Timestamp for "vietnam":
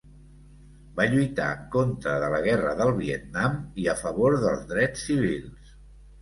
3.03-3.61